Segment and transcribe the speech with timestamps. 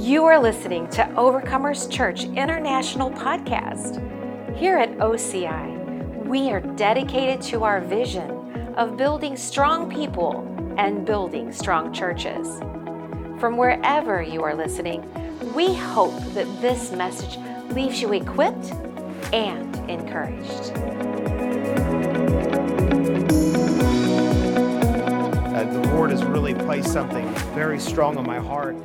[0.00, 4.00] You are listening to Overcomers Church International Podcast.
[4.56, 8.30] Here at OCI, we are dedicated to our vision
[8.78, 10.40] of building strong people
[10.78, 12.60] and building strong churches.
[13.38, 15.04] From wherever you are listening,
[15.52, 17.38] we hope that this message
[17.74, 18.72] leaves you equipped
[19.34, 20.72] and encouraged.
[25.44, 28.76] Uh, the Lord has really placed something very strong on my heart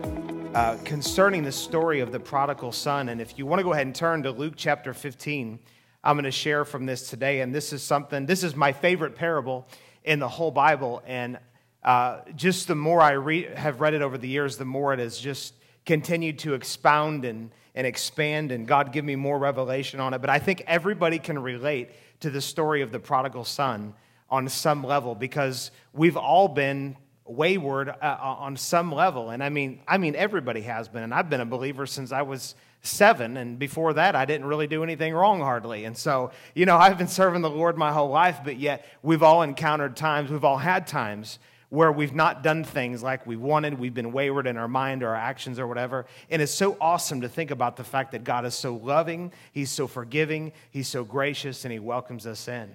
[0.55, 3.09] uh, concerning the story of the prodigal son.
[3.09, 5.59] And if you want to go ahead and turn to Luke chapter 15,
[6.01, 7.41] I'm going to share from this today.
[7.41, 9.67] And this is something, this is my favorite parable
[10.05, 11.03] in the whole Bible.
[11.05, 11.39] And
[11.83, 14.99] uh, just the more I re- have read it over the years, the more it
[14.99, 15.55] has just
[15.85, 18.53] continued to expound and, and expand.
[18.53, 20.19] And God give me more revelation on it.
[20.19, 21.89] But I think everybody can relate
[22.21, 23.93] to the story of the prodigal son
[24.29, 26.95] on some level because we've all been
[27.25, 29.31] wayward uh, uh, on some level.
[29.31, 32.21] And i mean i mean everybody has been and i've been a believer since i
[32.21, 35.85] was seven and before that i didn't really do anything wrong hardly.
[35.85, 39.23] And so you know i've been serving the lord my whole life but yet we've
[39.23, 43.79] all encountered times we've all had times where we've not done things like we wanted
[43.79, 46.05] we've been wayward in our mind or our actions or whatever.
[46.29, 49.71] And it's so awesome to think about the fact that god is so loving he's
[49.71, 52.71] so forgiving he's so gracious and he welcomes us in.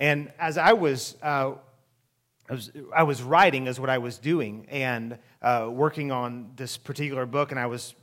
[0.00, 1.52] And as i was uh,
[2.52, 6.76] I was, I was writing is what I was doing and uh, working on this
[6.76, 7.94] particular book, and I was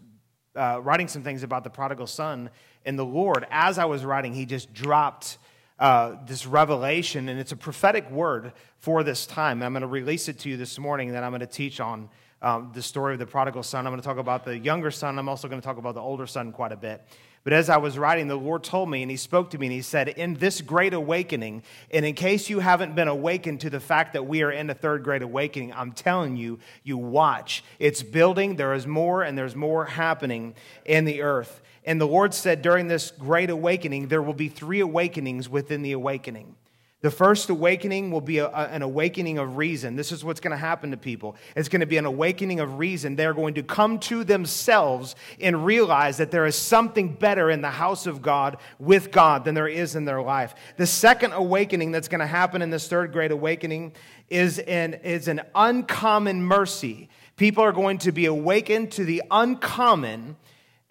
[0.56, 2.50] uh, writing some things about the prodigal son.
[2.84, 5.38] And the Lord, as I was writing, He just dropped
[5.78, 9.62] uh, this revelation, and it's a prophetic word for this time.
[9.62, 11.80] I'm going to release it to you this morning, and then I'm going to teach
[11.80, 12.10] on
[12.42, 13.86] um, the story of the prodigal son.
[13.86, 15.20] I'm going to talk about the younger son.
[15.20, 17.06] I'm also going to talk about the older son quite a bit.
[17.44, 19.74] But as I was writing, the Lord told me and He spoke to me and
[19.74, 23.80] He said, In this great awakening, and in case you haven't been awakened to the
[23.80, 27.64] fact that we are in a third great awakening, I'm telling you, you watch.
[27.80, 31.62] It's building, there is more, and there's more happening in the earth.
[31.86, 35.94] And the Lord said, During this great awakening, there will be three awakenings within the
[35.94, 36.56] awakening.
[37.02, 39.96] The first awakening will be a, a, an awakening of reason.
[39.96, 41.38] This is what's going to happen to people.
[41.56, 43.16] It's going to be an awakening of reason.
[43.16, 47.70] They're going to come to themselves and realize that there is something better in the
[47.70, 50.54] house of God with God than there is in their life.
[50.76, 53.94] The second awakening that's going to happen in this third great awakening
[54.28, 57.08] is an, is an uncommon mercy.
[57.38, 60.36] People are going to be awakened to the uncommon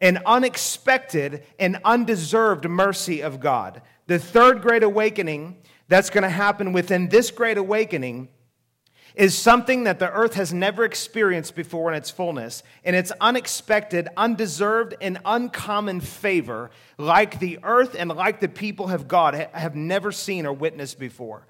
[0.00, 3.82] and unexpected and undeserved mercy of God.
[4.06, 5.56] The third great awakening
[5.88, 8.28] that's going to happen within this great awakening
[9.14, 14.08] is something that the earth has never experienced before in its fullness, and it's unexpected,
[14.16, 20.12] undeserved, and uncommon favor, like the earth and like the people of God have never
[20.12, 21.46] seen or witnessed before.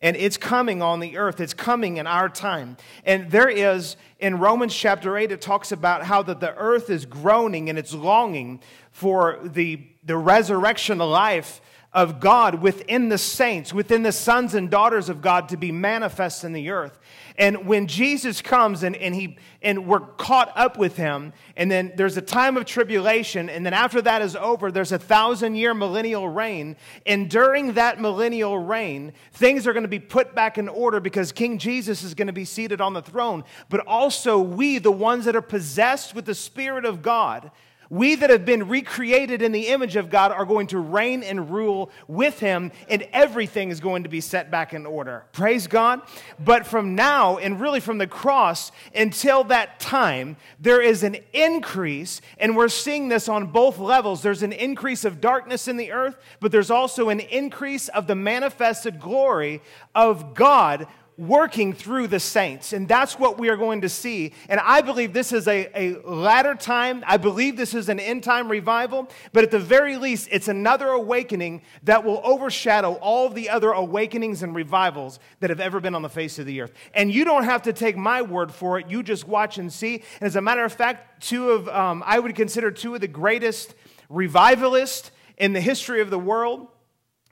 [0.00, 1.40] And it's coming on the earth.
[1.40, 2.78] It's coming in our time.
[3.04, 7.04] And there is, in Romans chapter 8, it talks about how that the earth is
[7.04, 8.62] groaning and it's longing
[8.92, 11.60] for the, the resurrection life
[11.92, 16.44] of God within the saints, within the sons and daughters of God to be manifest
[16.44, 16.98] in the earth.
[17.36, 21.92] And when Jesus comes and, and, he, and we're caught up with him, and then
[21.96, 25.74] there's a time of tribulation, and then after that is over, there's a thousand year
[25.74, 26.76] millennial reign.
[27.06, 31.32] And during that millennial reign, things are going to be put back in order because
[31.32, 33.42] King Jesus is going to be seated on the throne.
[33.68, 37.50] But also, we, the ones that are possessed with the Spirit of God,
[37.90, 41.50] we that have been recreated in the image of God are going to reign and
[41.50, 45.24] rule with him, and everything is going to be set back in order.
[45.32, 46.00] Praise God.
[46.38, 52.20] But from now, and really from the cross until that time, there is an increase,
[52.38, 54.22] and we're seeing this on both levels.
[54.22, 58.14] There's an increase of darkness in the earth, but there's also an increase of the
[58.14, 59.62] manifested glory
[59.94, 60.86] of God
[61.20, 62.72] working through the saints.
[62.72, 64.32] And that's what we are going to see.
[64.48, 67.04] And I believe this is a, a latter time.
[67.06, 69.06] I believe this is an end time revival.
[69.34, 73.70] But at the very least, it's another awakening that will overshadow all of the other
[73.70, 76.72] awakenings and revivals that have ever been on the face of the earth.
[76.94, 78.88] And you don't have to take my word for it.
[78.88, 79.96] You just watch and see.
[80.20, 83.08] And as a matter of fact, two of, um, I would consider two of the
[83.08, 83.74] greatest
[84.08, 86.68] revivalists in the history of the world.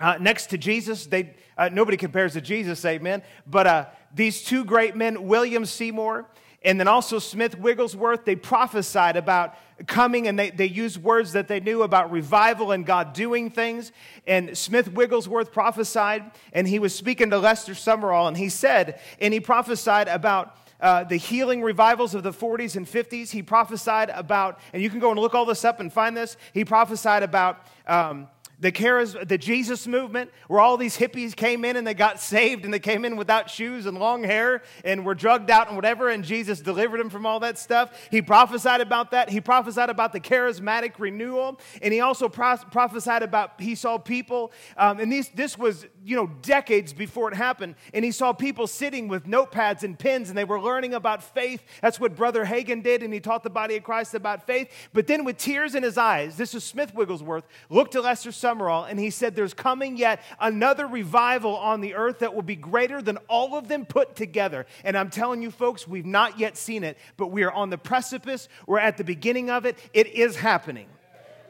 [0.01, 3.23] Uh, next to Jesus, they, uh, nobody compares to Jesus, amen.
[3.47, 6.27] But uh, these two great men, William Seymour
[6.63, 9.55] and then also Smith Wigglesworth, they prophesied about
[9.87, 13.93] coming and they, they used words that they knew about revival and God doing things.
[14.27, 19.33] And Smith Wigglesworth prophesied, and he was speaking to Lester Sumrall, and he said, and
[19.33, 23.31] he prophesied about uh, the healing revivals of the 40s and 50s.
[23.31, 26.37] He prophesied about, and you can go and look all this up and find this.
[26.53, 28.29] He prophesied about um,
[28.61, 32.75] the, the Jesus movement, where all these hippies came in and they got saved and
[32.75, 36.25] they came in without shoes and long hair and were drugged out and whatever, and
[36.25, 37.93] Jesus delivered them from all that stuff.
[38.11, 39.31] He prophesied about that.
[39.31, 44.53] He prophesied about the charismatic renewal, and he also pro- prophesied about he saw people,
[44.77, 48.67] um, and these, this was you know decades before it happened, and he saw people
[48.67, 51.63] sitting with notepads and pens, and they were learning about faith.
[51.83, 54.71] That's what Brother Hagin did, and he taught the body of Christ about faith.
[54.93, 58.89] But then, with tears in his eyes, this is Smith Wigglesworth, looked to Lester Sumrall,
[58.89, 63.03] and he said, There's coming yet another revival on the earth that will be greater
[63.03, 64.67] than all of them put together.
[64.85, 67.79] And I'm telling you, folks, we've not yet seen it, but we are on the
[67.79, 68.49] precipice.
[68.67, 69.79] We're at the beginning of it.
[69.93, 70.87] It is happening.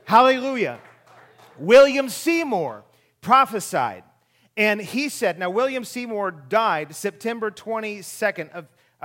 [0.04, 0.80] Hallelujah.
[1.58, 2.84] William Seymour
[3.20, 4.04] prophesied.
[4.58, 8.66] And he said, now William Seymour died September 22nd of
[9.00, 9.04] uh,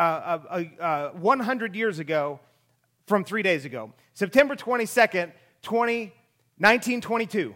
[0.49, 2.39] uh, uh, 100 years ago
[3.05, 3.93] from three days ago.
[4.15, 6.05] September 22nd, 20,
[6.57, 7.55] 1922.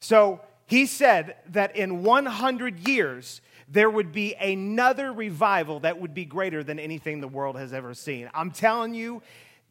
[0.00, 6.24] So he said that in 100 years, there would be another revival that would be
[6.24, 8.30] greater than anything the world has ever seen.
[8.32, 9.20] I'm telling you,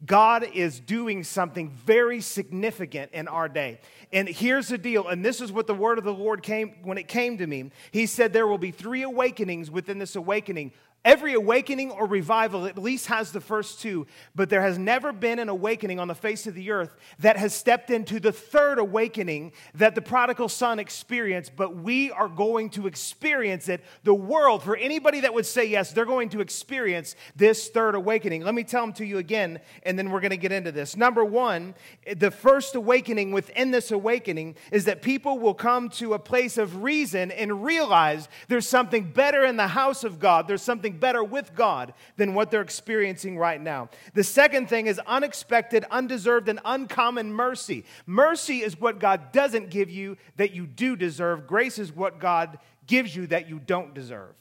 [0.04, 3.80] God is doing something very significant in our day.
[4.12, 6.98] And here's the deal, and this is what the word of the Lord came when
[6.98, 7.70] it came to me.
[7.90, 10.72] He said there will be three awakenings within this awakening
[11.04, 15.38] Every awakening or revival at least has the first two, but there has never been
[15.38, 19.52] an awakening on the face of the earth that has stepped into the third awakening
[19.74, 23.84] that the prodigal son experienced, but we are going to experience it.
[24.04, 28.42] The world, for anybody that would say yes, they're going to experience this third awakening.
[28.42, 30.96] Let me tell them to you again, and then we're going to get into this.
[30.96, 31.74] Number one,
[32.16, 36.82] the first awakening within this awakening is that people will come to a place of
[36.82, 40.48] reason and realize there's something better in the house of God.
[40.48, 43.90] There's something better with God than what they're experiencing right now.
[44.14, 47.84] The second thing is unexpected, undeserved, and uncommon mercy.
[48.06, 52.58] Mercy is what God doesn't give you that you do deserve, grace is what God
[52.86, 54.34] gives you that you don't deserve.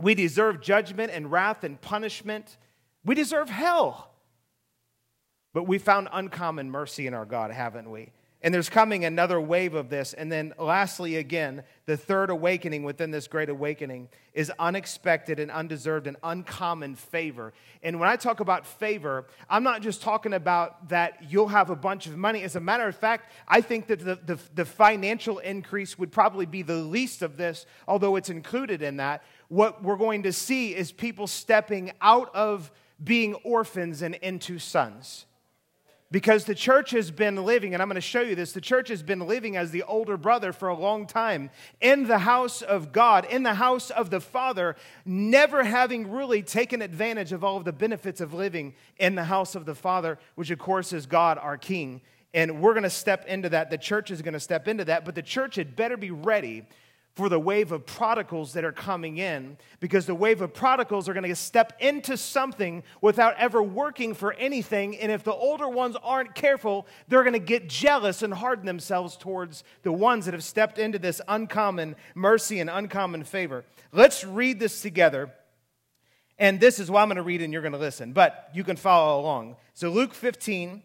[0.00, 2.56] We deserve judgment and wrath and punishment.
[3.04, 4.10] We deserve hell.
[5.54, 8.10] But we found uncommon mercy in our God, haven't we?
[8.46, 10.12] And there's coming another wave of this.
[10.12, 16.06] And then, lastly, again, the third awakening within this great awakening is unexpected and undeserved
[16.06, 17.52] and uncommon favor.
[17.82, 21.74] And when I talk about favor, I'm not just talking about that you'll have a
[21.74, 22.44] bunch of money.
[22.44, 26.46] As a matter of fact, I think that the, the, the financial increase would probably
[26.46, 29.24] be the least of this, although it's included in that.
[29.48, 32.70] What we're going to see is people stepping out of
[33.02, 35.26] being orphans and into sons.
[36.12, 38.88] Because the church has been living, and I'm going to show you this the church
[38.90, 41.50] has been living as the older brother for a long time
[41.80, 46.80] in the house of God, in the house of the Father, never having really taken
[46.80, 50.50] advantage of all of the benefits of living in the house of the Father, which
[50.50, 52.00] of course is God, our King.
[52.32, 53.70] And we're going to step into that.
[53.70, 56.66] The church is going to step into that, but the church had better be ready
[57.16, 61.14] for the wave of prodigals that are coming in because the wave of prodigals are
[61.14, 64.94] going to step into something without ever working for anything.
[64.98, 69.16] And if the older ones aren't careful, they're going to get jealous and harden themselves
[69.16, 73.64] towards the ones that have stepped into this uncommon mercy and uncommon favor.
[73.92, 75.32] Let's read this together.
[76.38, 78.62] And this is what I'm going to read, and you're going to listen, but you
[78.62, 79.56] can follow along.
[79.72, 80.82] So, Luke 15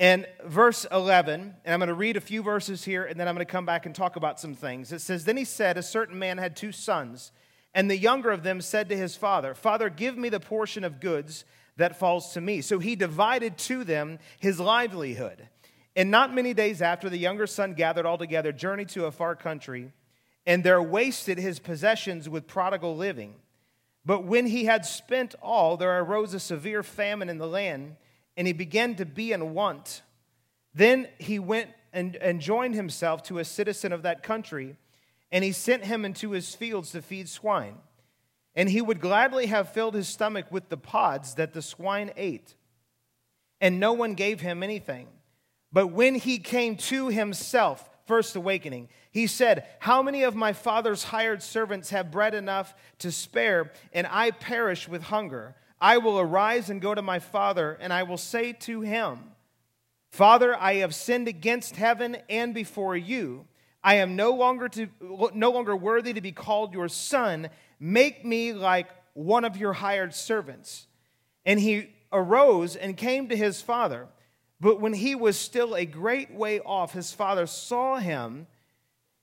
[0.00, 3.34] and verse 11, and I'm going to read a few verses here, and then I'm
[3.34, 4.92] going to come back and talk about some things.
[4.92, 7.32] It says, Then he said, A certain man had two sons,
[7.74, 11.00] and the younger of them said to his father, Father, give me the portion of
[11.00, 11.44] goods
[11.76, 12.62] that falls to me.
[12.62, 15.46] So he divided to them his livelihood.
[15.94, 19.36] And not many days after, the younger son gathered all together, journeyed to a far
[19.36, 19.92] country,
[20.46, 23.34] and there wasted his possessions with prodigal living.
[24.06, 27.96] But when he had spent all, there arose a severe famine in the land
[28.40, 30.00] and he began to be in want.
[30.72, 34.76] Then he went and, and joined himself to a citizen of that country,
[35.30, 37.76] and he sent him into his fields to feed swine.
[38.54, 42.54] And he would gladly have filled his stomach with the pods that the swine ate.
[43.60, 45.08] And no one gave him anything.
[45.70, 51.02] But when he came to himself, first awakening, he said, How many of my father's
[51.02, 55.56] hired servants have bread enough to spare, and I perish with hunger?
[55.80, 59.18] I will arise and go to my father, and I will say to him,
[60.10, 63.46] Father, I have sinned against heaven and before you.
[63.82, 64.88] I am no longer, to,
[65.32, 67.48] no longer worthy to be called your son.
[67.78, 70.86] Make me like one of your hired servants.
[71.46, 74.08] And he arose and came to his father.
[74.60, 78.46] But when he was still a great way off, his father saw him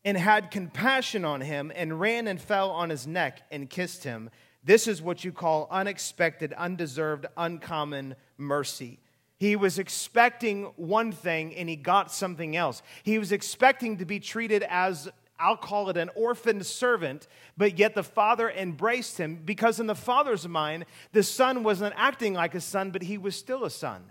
[0.03, 4.29] and had compassion on him and ran and fell on his neck and kissed him.
[4.67, 8.99] This is what you call unexpected, undeserved, uncommon mercy.
[9.37, 12.81] He was expecting one thing and he got something else.
[13.03, 15.07] He was expecting to be treated as,
[15.39, 19.95] I'll call it an orphaned servant, but yet the father embraced him because, in the
[19.95, 20.83] father's mind,
[21.13, 24.03] the son wasn't acting like a son, but he was still a son.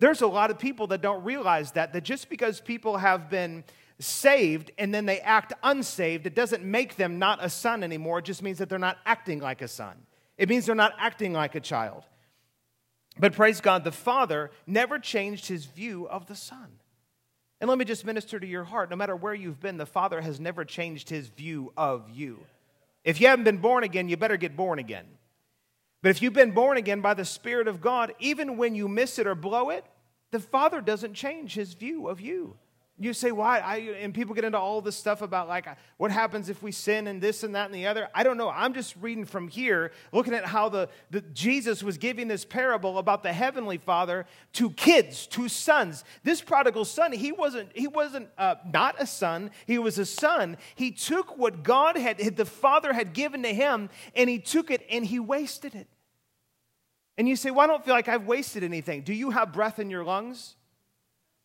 [0.00, 3.62] There's a lot of people that don't realize that, that just because people have been
[4.00, 8.18] saved and then they act unsaved, it doesn't make them not a son anymore.
[8.18, 9.94] It just means that they're not acting like a son.
[10.36, 12.04] It means they're not acting like a child.
[13.18, 16.68] But praise God, the Father never changed his view of the Son.
[17.60, 18.88] And let me just minister to your heart.
[18.88, 22.38] No matter where you've been, the Father has never changed his view of you.
[23.04, 25.06] If you haven't been born again, you better get born again.
[26.02, 29.18] But if you've been born again by the Spirit of God, even when you miss
[29.18, 29.84] it or blow it,
[30.30, 32.56] the Father doesn't change his view of you.
[33.02, 33.60] You say, why?
[33.60, 35.66] I, and people get into all this stuff about like
[35.96, 38.10] what happens if we sin and this and that and the other.
[38.14, 38.50] I don't know.
[38.50, 42.98] I'm just reading from here, looking at how the, the Jesus was giving this parable
[42.98, 46.04] about the heavenly Father to kids, to sons.
[46.24, 49.50] This prodigal son, he wasn't he wasn't uh, not a son.
[49.66, 50.58] He was a son.
[50.74, 54.84] He took what God had, the Father had given to him, and he took it
[54.90, 55.88] and he wasted it.
[57.16, 59.04] And you say, well, I don't feel like I've wasted anything.
[59.04, 60.56] Do you have breath in your lungs?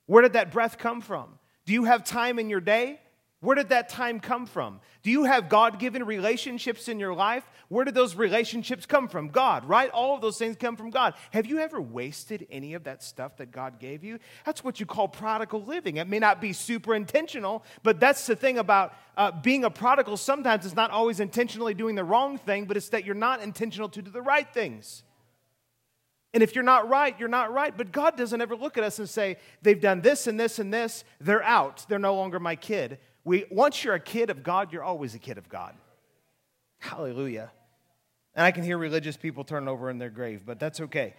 [0.06, 1.40] Where did that breath come from?
[1.66, 3.00] Do you have time in your day?
[3.46, 4.80] Where did that time come from?
[5.04, 7.44] Do you have God given relationships in your life?
[7.68, 9.28] Where did those relationships come from?
[9.28, 9.92] God, right?
[9.92, 11.14] All of those things come from God.
[11.32, 14.18] Have you ever wasted any of that stuff that God gave you?
[14.48, 15.98] That's what you call prodigal living.
[15.98, 20.18] It may not be super intentional, but that's the thing about uh, being a prodigal.
[20.18, 23.90] Sometimes it's not always intentionally doing the wrong thing, but it's that you're not intentional
[23.90, 25.04] to do the right things.
[26.36, 27.76] And if you're not right, you're not right.
[27.76, 30.72] But God doesn't ever look at us and say, they've done this and this and
[30.72, 33.00] this, they're out, they're no longer my kid.
[33.24, 35.76] We, once you're a kid of God, you're always a kid of God.
[36.80, 37.54] Hallelujah.
[38.36, 41.14] And I can hear religious people turn over in their grave, but that's okay.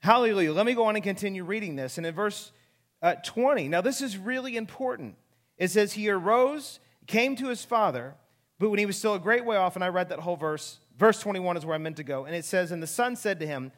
[0.00, 0.52] Hallelujah.
[0.52, 1.96] Let me go on and continue reading this.
[1.96, 2.52] And in verse
[3.00, 5.16] uh, 20, now this is really important.
[5.56, 8.16] It says, He arose, came to his father,
[8.58, 10.78] but when he was still a great way off, and I read that whole verse,
[10.98, 12.26] verse 21 is where I meant to go.
[12.26, 13.72] And it says, And the son said to him,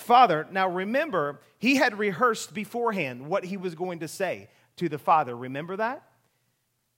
[0.00, 4.98] Father, now remember, he had rehearsed beforehand what he was going to say to the
[4.98, 5.36] Father.
[5.36, 6.02] Remember that?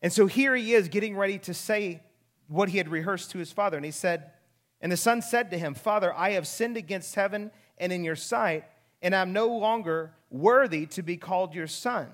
[0.03, 2.03] And so here he is getting ready to say
[2.49, 3.77] what he had rehearsed to his father.
[3.77, 4.33] And he said,
[4.81, 8.17] And the son said to him, Father, I have sinned against heaven and in your
[8.17, 8.65] sight,
[9.01, 12.09] and I'm no longer worthy to be called your son.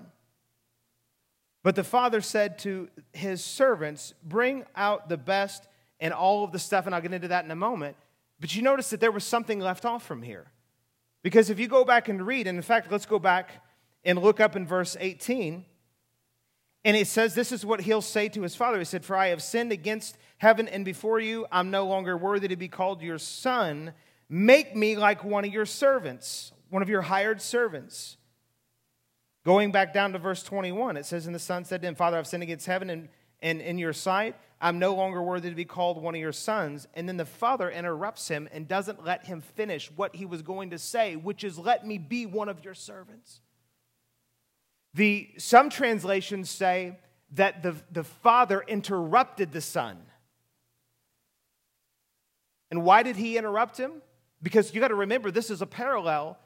[1.63, 5.67] But the father said to his servants, Bring out the best
[5.99, 7.97] and all of the stuff, and I'll get into that in a moment.
[8.39, 10.47] But you notice that there was something left off from here.
[11.23, 13.65] Because if you go back and read, and in fact, let's go back
[14.05, 15.65] and look up in verse 18.
[16.85, 18.79] And it says, This is what he'll say to his father.
[18.79, 21.47] He said, For I have sinned against heaven and before you.
[21.51, 23.93] I'm no longer worthy to be called your son.
[24.29, 28.17] Make me like one of your servants, one of your hired servants.
[29.45, 32.19] Going back down to verse 21, it says, And the son said to him, Father,
[32.19, 33.09] I've sinned against heaven and,
[33.41, 34.37] and in your sight.
[34.61, 36.89] I'm no longer worthy to be called one of your sons.
[36.95, 40.71] And then the father interrupts him and doesn't let him finish what he was going
[40.71, 43.41] to say, which is, Let me be one of your servants.
[44.95, 46.99] The, some translations say
[47.33, 49.99] that the, the father interrupted the son.
[52.71, 54.03] And why did he interrupt him?
[54.43, 56.39] Because you got to remember, this is a parallel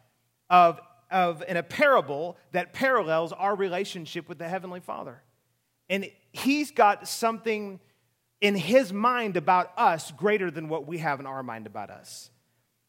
[0.50, 5.23] of, of in a parable that parallels our relationship with the Heavenly Father.
[5.88, 7.81] And he's got something
[8.43, 12.29] in his mind about us greater than what we have in our mind about us.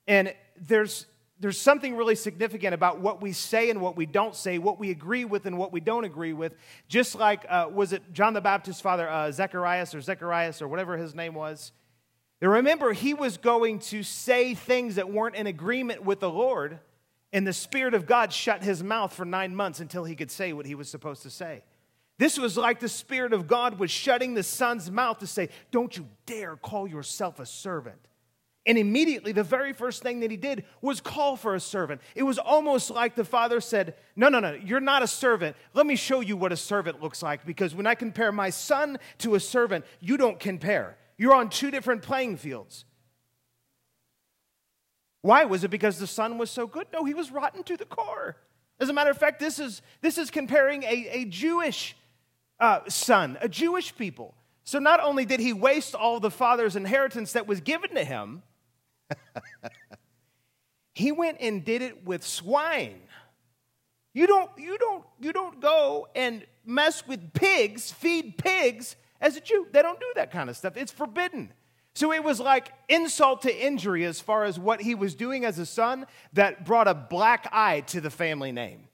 [0.07, 1.05] And there's,
[1.39, 4.89] there's something really significant about what we say and what we don't say, what we
[4.89, 6.55] agree with and what we don't agree with.
[6.87, 10.97] Just like, uh, was it John the Baptist's father, uh, Zechariah or Zechariah or whatever
[10.97, 11.71] his name was?
[12.41, 16.79] Remember, he was going to say things that weren't in agreement with the Lord,
[17.31, 20.51] and the Spirit of God shut his mouth for nine months until he could say
[20.51, 21.63] what he was supposed to say.
[22.23, 25.97] This was like the Spirit of God was shutting the son's mouth to say, Don't
[25.97, 27.99] you dare call yourself a servant.
[28.65, 31.99] And immediately, the very first thing that he did was call for a servant.
[32.15, 35.57] It was almost like the father said, No, no, no, you're not a servant.
[35.73, 37.45] Let me show you what a servant looks like.
[37.45, 40.95] Because when I compare my son to a servant, you don't compare.
[41.17, 42.85] You're on two different playing fields.
[45.23, 45.43] Why?
[45.43, 46.87] Was it because the son was so good?
[46.93, 48.37] No, he was rotten to the core.
[48.79, 51.97] As a matter of fact, this is, this is comparing a, a Jewish
[52.59, 54.35] uh, son, a Jewish people.
[54.63, 58.43] So not only did he waste all the father's inheritance that was given to him,
[60.93, 63.01] he went and did it with swine.
[64.13, 69.41] You don't, you don't, you don't go and mess with pigs, feed pigs as a
[69.41, 69.67] Jew.
[69.71, 70.77] They don't do that kind of stuff.
[70.77, 71.51] It's forbidden.
[71.95, 75.59] So it was like insult to injury as far as what he was doing as
[75.59, 78.87] a son that brought a black eye to the family name.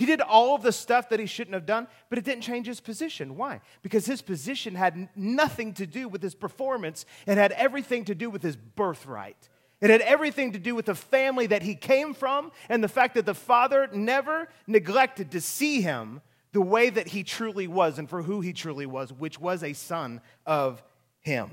[0.00, 2.66] He did all of the stuff that he shouldn't have done, but it didn't change
[2.66, 3.36] his position.
[3.36, 3.60] Why?
[3.82, 8.30] Because his position had nothing to do with his performance, it had everything to do
[8.30, 9.50] with his birthright.
[9.82, 13.14] It had everything to do with the family that he came from and the fact
[13.16, 18.08] that the father never neglected to see him the way that he truly was and
[18.08, 20.82] for who he truly was, which was a son of
[21.20, 21.50] him.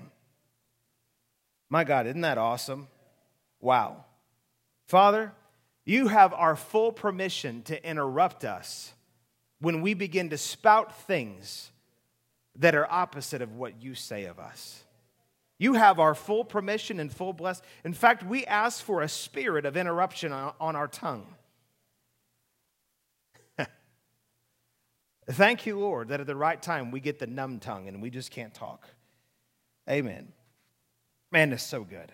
[1.70, 2.88] My God, isn't that awesome?
[3.60, 4.06] Wow.
[4.88, 5.34] Father,
[5.88, 8.92] you have our full permission to interrupt us
[9.62, 11.72] when we begin to spout things
[12.58, 14.84] that are opposite of what you say of us.
[15.58, 17.62] You have our full permission and full bless.
[17.86, 21.26] In fact, we ask for a spirit of interruption on our tongue.
[25.30, 28.10] Thank you, Lord, that at the right time we get the numb tongue and we
[28.10, 28.86] just can't talk.
[29.90, 30.34] Amen.
[31.32, 32.12] Man, it's so good.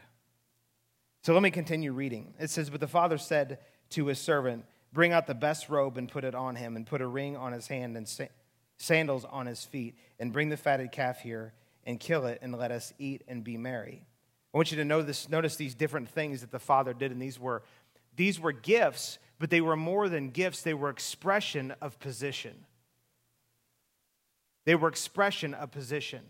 [1.24, 2.34] So let me continue reading.
[2.38, 3.60] It says, But the father said
[3.92, 7.02] to his servant, Bring out the best robe and put it on him, and put
[7.02, 8.08] a ring on his hand and
[8.78, 11.54] sandals on his feet, and bring the fatted calf here
[11.86, 14.04] and kill it, and let us eat and be merry.
[14.54, 17.40] I want you to notice, notice these different things that the father did, and these
[17.40, 17.64] were,
[18.16, 22.66] these were gifts, but they were more than gifts, they were expression of position.
[24.66, 26.22] They were expression of position.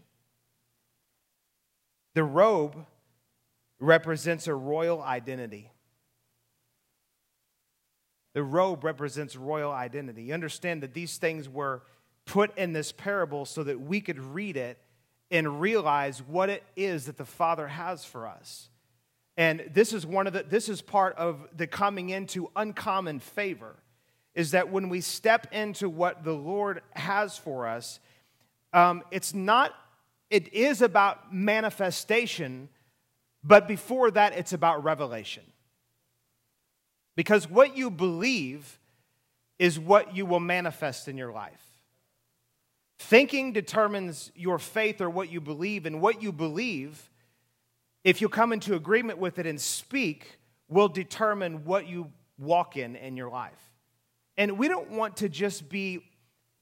[2.13, 2.85] The robe
[3.83, 5.69] represents a royal identity.
[8.33, 10.23] The robe represents royal identity.
[10.23, 11.83] You understand that these things were
[12.25, 14.79] put in this parable so that we could read it
[15.29, 18.69] and realize what it is that the Father has for us.
[19.35, 23.75] And this is one of the this is part of the coming into uncommon favor
[24.35, 27.99] is that when we step into what the Lord has for us,
[28.71, 29.73] um, it's not,
[30.29, 32.69] it is about manifestation,
[33.43, 35.43] but before that, it's about revelation.
[37.15, 38.79] Because what you believe
[39.59, 41.62] is what you will manifest in your life.
[43.00, 47.09] Thinking determines your faith or what you believe, and what you believe,
[48.03, 52.95] if you come into agreement with it and speak, will determine what you walk in
[52.95, 53.71] in your life.
[54.38, 56.03] And we don't want to just be,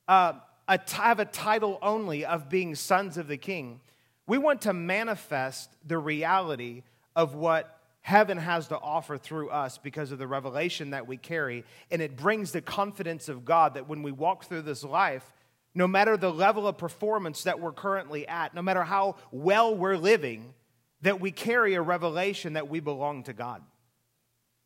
[0.07, 0.33] uh,
[0.67, 3.79] a, have a title only of being sons of the king.
[4.31, 6.83] We want to manifest the reality
[7.17, 11.65] of what heaven has to offer through us because of the revelation that we carry.
[11.91, 15.25] And it brings the confidence of God that when we walk through this life,
[15.75, 19.97] no matter the level of performance that we're currently at, no matter how well we're
[19.97, 20.53] living,
[21.01, 23.61] that we carry a revelation that we belong to God.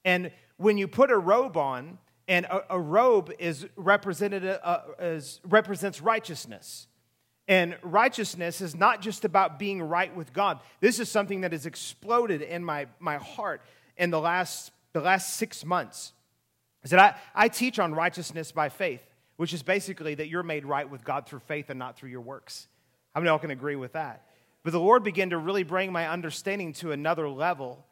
[0.03, 1.97] And when you put a robe on,
[2.27, 6.85] and a, a robe is represented uh, as, represents righteousness.
[7.47, 10.59] And righteousness is not just about being right with God.
[10.79, 13.61] This is something that has exploded in my, my heart
[13.97, 16.13] in the last, the last six months.
[16.83, 19.01] Is that I, I teach on righteousness by faith,
[19.37, 22.21] which is basically that you're made right with God through faith and not through your
[22.21, 22.67] works.
[23.13, 24.27] How many all can agree with that?
[24.63, 27.85] But the Lord began to really bring my understanding to another level.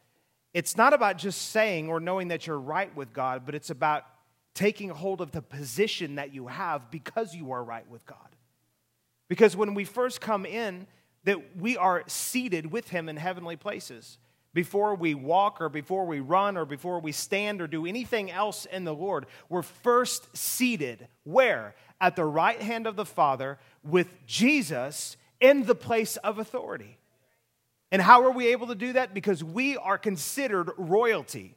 [0.54, 4.06] It's not about just saying or knowing that you're right with God, but it's about
[4.56, 8.18] taking hold of the position that you have because you are right with God.
[9.34, 10.86] Because when we first come in,
[11.24, 14.20] that we are seated with him in heavenly places.
[14.54, 18.66] Before we walk or before we run or before we stand or do anything else
[18.66, 21.74] in the Lord, we're first seated where?
[22.00, 27.00] At the right hand of the Father with Jesus in the place of authority.
[27.92, 29.16] And how are we able to do that?
[29.16, 31.56] Because we are considered royalty.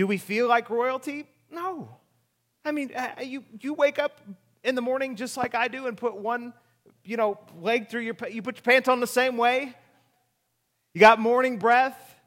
[0.00, 1.26] Do we feel like royalty?
[1.50, 1.86] No.
[2.64, 4.18] I mean, uh, you, you wake up
[4.64, 6.54] in the morning just like I do and put one,
[7.04, 9.76] you know, leg through your, you put your pants on the same way.
[10.94, 12.18] You got morning breath.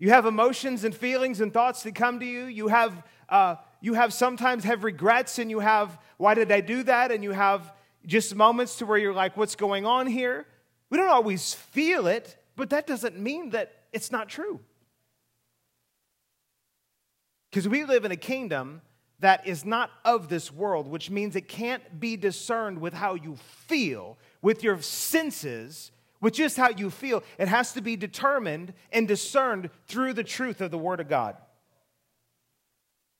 [0.00, 2.46] You have emotions and feelings and thoughts that come to you.
[2.46, 6.82] You have, uh, you have sometimes have regrets and you have, why did I do
[6.82, 7.12] that?
[7.12, 7.72] And you have
[8.04, 10.48] just moments to where you're like, what's going on here?
[10.90, 14.58] We don't always feel it, but that doesn't mean that it's not true.
[17.54, 18.82] Because we live in a kingdom
[19.20, 23.36] that is not of this world, which means it can't be discerned with how you
[23.68, 27.22] feel, with your senses, with just how you feel.
[27.38, 31.36] It has to be determined and discerned through the truth of the Word of God.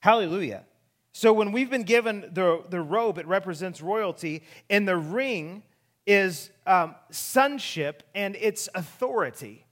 [0.00, 0.64] Hallelujah.
[1.12, 5.62] So when we've been given the, the robe, it represents royalty, and the ring
[6.08, 9.64] is um, sonship and its authority.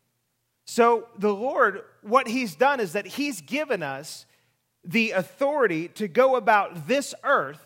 [0.66, 4.25] So the Lord, what He's done is that He's given us
[4.85, 7.64] the authority to go about this earth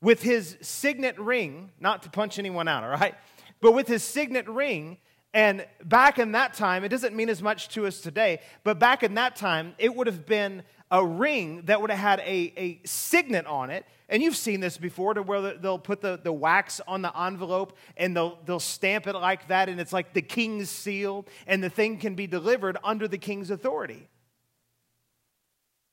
[0.00, 3.14] with his signet ring, not to punch anyone out, all right?
[3.60, 4.98] But with his signet ring,
[5.34, 9.02] and back in that time, it doesn't mean as much to us today, but back
[9.02, 12.80] in that time, it would have been a ring that would have had a, a
[12.84, 13.86] signet on it.
[14.10, 17.78] And you've seen this before to where they'll put the, the wax on the envelope
[17.96, 21.70] and they'll, they'll stamp it like that, and it's like the king's seal, and the
[21.70, 24.06] thing can be delivered under the king's authority.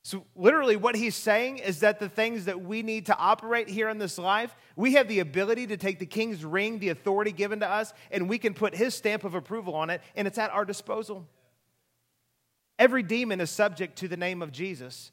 [0.02, 3.90] So, literally, what he's saying is that the things that we need to operate here
[3.90, 7.60] in this life, we have the ability to take the king's ring, the authority given
[7.60, 10.50] to us, and we can put his stamp of approval on it, and it's at
[10.52, 11.28] our disposal.
[12.78, 15.12] Every demon is subject to the name of Jesus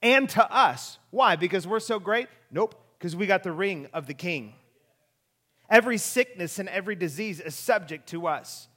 [0.00, 0.98] and to us.
[1.10, 1.36] Why?
[1.36, 2.28] Because we're so great?
[2.50, 4.54] Nope, because we got the ring of the king.
[5.68, 8.68] Every sickness and every disease is subject to us.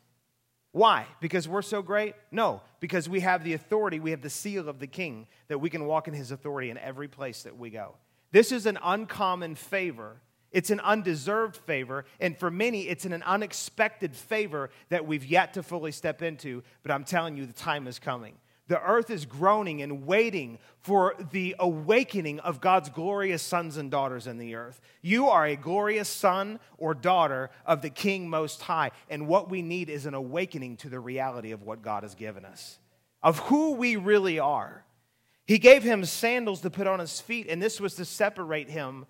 [0.77, 1.07] Why?
[1.19, 2.13] Because we're so great?
[2.31, 5.71] No, because we have the authority, we have the seal of the king that we
[5.71, 7.95] can walk in his authority in every place that we go.
[8.31, 10.21] This is an uncommon favor.
[10.51, 15.63] It's an undeserved favor, and for many, it's an unexpected favor that we've yet to
[15.63, 16.61] fully step into.
[16.83, 18.35] But I'm telling you, the time is coming.
[18.67, 24.27] The earth is groaning and waiting for the awakening of God's glorious sons and daughters
[24.27, 24.81] in the earth.
[25.01, 29.61] You are a glorious son or daughter of the King Most High, and what we
[29.61, 32.79] need is an awakening to the reality of what God has given us,
[33.23, 34.83] of who we really are.
[35.45, 39.05] He gave him sandals to put on his feet, and this was to separate him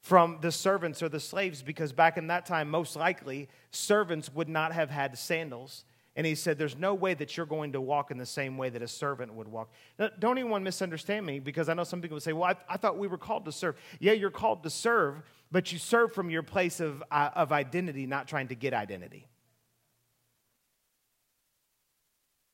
[0.00, 4.48] from the servants or the slaves, because back in that time, most likely, servants would
[4.48, 5.84] not have had sandals.
[6.16, 8.70] And he said, There's no way that you're going to walk in the same way
[8.70, 9.70] that a servant would walk.
[9.98, 12.78] Now, don't anyone misunderstand me because I know some people would say, Well, I, I,
[12.78, 13.76] thought we were called to serve.
[14.00, 18.06] Yeah, you're called to serve, but you serve from your place of, uh, of identity,
[18.06, 19.28] not trying to get identity.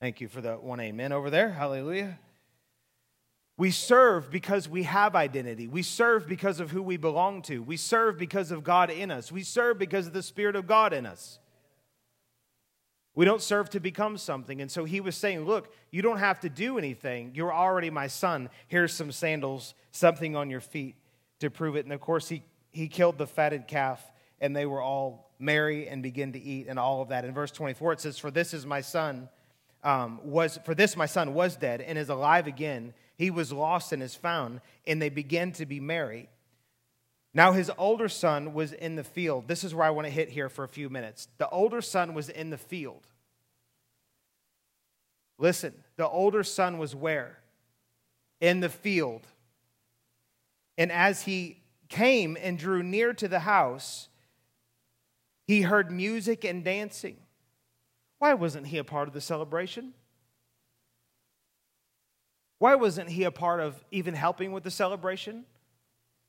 [0.00, 1.50] Thank you for the one amen over there.
[1.50, 2.18] Hallelujah.
[3.56, 5.68] We serve because we have identity.
[5.68, 7.62] We serve because of who we belong to.
[7.62, 9.30] We serve because of God in us.
[9.30, 11.38] We serve because of the Spirit of God in us.
[13.14, 14.60] We don't serve to become something.
[14.62, 17.32] And so he was saying, Look, you don't have to do anything.
[17.34, 18.48] You're already my son.
[18.68, 20.96] Here's some sandals, something on your feet
[21.40, 21.84] to prove it.
[21.84, 24.02] And of course, he, he killed the fatted calf,
[24.40, 27.24] and they were all merry and begin to eat and all of that.
[27.24, 29.28] In verse 24, it says, For this is my son.
[29.84, 33.92] Um, was for this my son was dead and is alive again he was lost
[33.92, 36.28] and is found and they began to be merry
[37.34, 39.48] now his older son was in the field.
[39.48, 41.28] This is where I want to hit here for a few minutes.
[41.38, 43.06] The older son was in the field.
[45.38, 47.38] Listen, the older son was where?
[48.40, 49.26] In the field.
[50.76, 54.08] And as he came and drew near to the house,
[55.46, 57.16] he heard music and dancing.
[58.18, 59.94] Why wasn't he a part of the celebration?
[62.58, 65.44] Why wasn't he a part of even helping with the celebration?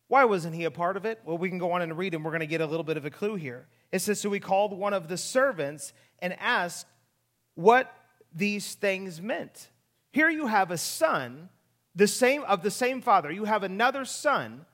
[0.07, 1.19] Why wasn't he a part of it?
[1.25, 2.97] Well, we can go on and read, and we're going to get a little bit
[2.97, 3.67] of a clue here.
[3.91, 6.87] It says, So he called one of the servants and asked
[7.55, 7.93] what
[8.33, 9.69] these things meant.
[10.11, 11.49] Here you have a son,
[11.95, 13.31] the same of the same father.
[13.31, 14.65] You have another son.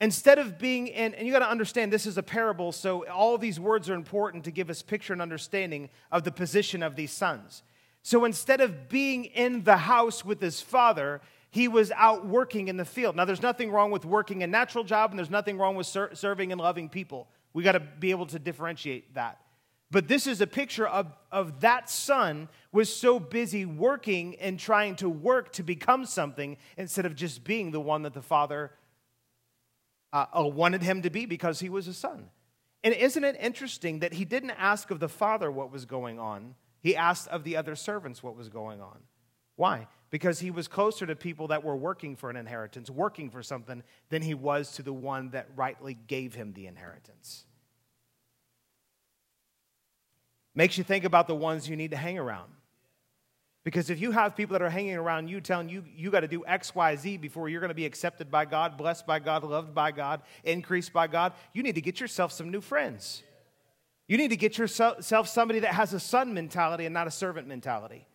[0.00, 3.38] Instead of being in, and you got to understand this is a parable, so all
[3.38, 7.10] these words are important to give us picture and understanding of the position of these
[7.10, 7.62] sons.
[8.02, 11.22] So instead of being in the house with his father,
[11.56, 13.16] he was out working in the field.
[13.16, 16.14] Now, there's nothing wrong with working a natural job, and there's nothing wrong with ser-
[16.14, 17.28] serving and loving people.
[17.54, 19.40] We got to be able to differentiate that.
[19.90, 24.96] But this is a picture of, of that son was so busy working and trying
[24.96, 28.72] to work to become something instead of just being the one that the father
[30.12, 32.28] uh, uh wanted him to be because he was a son.
[32.84, 36.54] And isn't it interesting that he didn't ask of the father what was going on?
[36.82, 38.98] He asked of the other servants what was going on.
[39.54, 39.86] Why?
[40.10, 43.82] Because he was closer to people that were working for an inheritance, working for something,
[44.08, 47.44] than he was to the one that rightly gave him the inheritance.
[50.54, 52.50] Makes you think about the ones you need to hang around.
[53.66, 56.28] Because if you have people that are hanging around you telling you you got to
[56.28, 59.42] do X, Y, Z before you're going to be accepted by God, blessed by God,
[59.42, 63.24] loved by God, increased by God, you need to get yourself some new friends.
[64.06, 67.48] You need to get yourself somebody that has a son mentality and not a servant
[67.48, 68.06] mentality.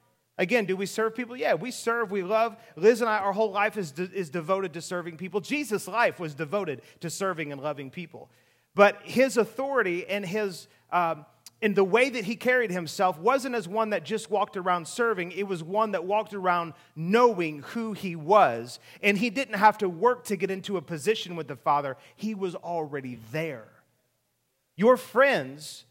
[0.41, 1.37] Again, do we serve people?
[1.37, 2.57] Yeah, we serve, we love.
[2.75, 5.39] Liz and I, our whole life is, de- is devoted to serving people.
[5.39, 8.27] Jesus' life was devoted to serving and loving people.
[8.73, 11.27] But his authority and his um,
[11.61, 15.31] in the way that he carried himself wasn't as one that just walked around serving,
[15.31, 18.79] it was one that walked around knowing who he was.
[19.03, 22.33] And he didn't have to work to get into a position with the Father, he
[22.33, 23.67] was already there.
[24.75, 25.85] Your friends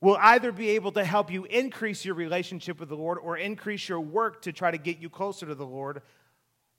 [0.00, 3.88] will either be able to help you increase your relationship with the Lord or increase
[3.88, 6.02] your work to try to get you closer to the Lord.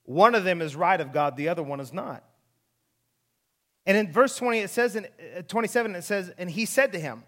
[0.03, 2.23] One of them is right of God, the other one is not.
[3.85, 5.07] And in verse 20, it says, in
[5.37, 7.23] uh, 27, it says, And he said to him,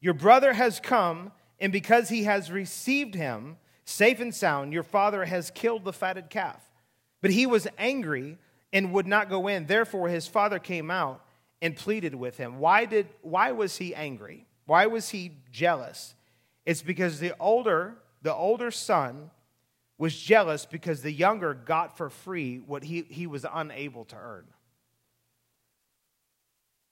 [0.00, 5.24] Your brother has come, and because he has received him safe and sound, your father
[5.24, 6.62] has killed the fatted calf.
[7.20, 8.38] But he was angry
[8.72, 9.66] and would not go in.
[9.66, 11.24] Therefore, his father came out
[11.60, 12.58] and pleaded with him.
[12.58, 14.46] Why, did, why was he angry?
[14.68, 16.14] Why was he jealous?
[16.66, 19.30] It's because the older, the older son
[19.96, 24.44] was jealous because the younger got for free what he, he was unable to earn.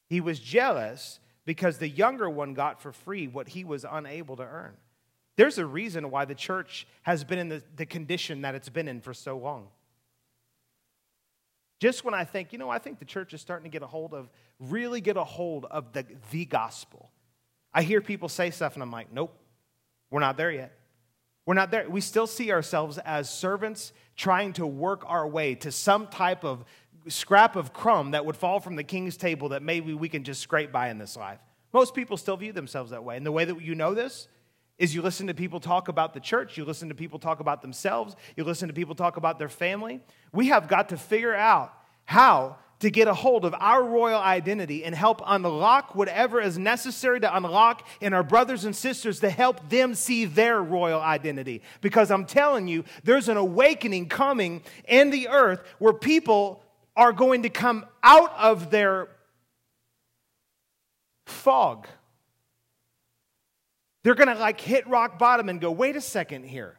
[0.09, 4.43] He was jealous because the younger one got for free what he was unable to
[4.45, 4.79] earn.
[5.37, 8.89] There's a reason why the church has been in the, the condition that it's been
[8.89, 9.69] in for so long.
[11.79, 13.87] Just when I think, you know, I think the church is starting to get a
[13.87, 17.11] hold of, really get a hold of the, the gospel.
[17.77, 19.39] I hear people say stuff and I'm like, nope,
[20.11, 20.73] we're not there yet.
[21.45, 21.87] We're not there.
[21.89, 26.65] We still see ourselves as servants trying to work our way to some type of
[27.09, 30.41] scrap of crumb that would fall from the king's table that maybe we can just
[30.41, 31.39] scrape by in this life.
[31.75, 33.19] Most people still view themselves that way.
[33.19, 34.27] And the way that you know this
[34.79, 37.61] is you listen to people talk about the church, you listen to people talk about
[37.61, 40.01] themselves, you listen to people talk about their family.
[40.33, 41.75] We have got to figure out
[42.07, 47.21] how to get a hold of our royal identity and help unlock whatever is necessary
[47.21, 51.63] to unlock in our brothers and sisters to help them see their royal identity.
[51.81, 56.63] Because I'm telling you, there's an awakening coming in the earth where people
[56.97, 59.09] are going to come out of their
[61.25, 61.87] fog.
[64.03, 66.79] They're going to like hit rock bottom and go, wait a second here.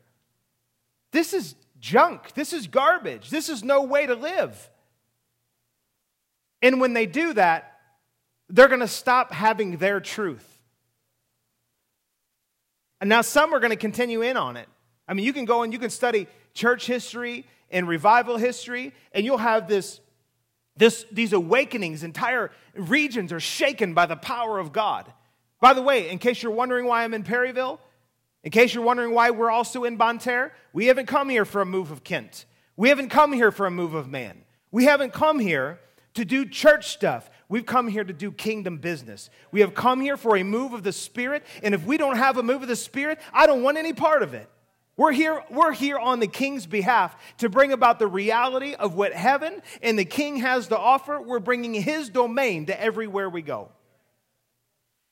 [1.12, 2.34] This is junk.
[2.34, 3.30] This is garbage.
[3.30, 4.70] This is no way to live.
[6.62, 7.80] And when they do that,
[8.50, 10.46] they're going to stop having their truth.
[13.00, 14.68] And now some are going to continue in on it.
[15.08, 19.26] I mean, you can go and you can study church history and revival history, and
[19.26, 20.00] you'll have this
[20.78, 25.12] this, these awakenings, entire regions are shaken by the power of God.
[25.60, 27.80] By the way, in case you're wondering why I'm in Perryville,
[28.44, 31.62] in case you're wondering why we're also in Bonne Terre, we haven't come here for
[31.62, 32.46] a move of Kent.
[32.76, 34.44] We haven't come here for a move of man.
[34.72, 35.80] We haven't come here
[36.18, 37.30] to do church stuff.
[37.48, 39.30] We've come here to do kingdom business.
[39.52, 42.38] We have come here for a move of the Spirit, and if we don't have
[42.38, 44.50] a move of the Spirit, I don't want any part of it.
[44.98, 49.14] We're here, we're here on the king's behalf to bring about the reality of what
[49.14, 51.22] heaven and the king has to offer.
[51.22, 53.70] We're bringing his domain to everywhere we go.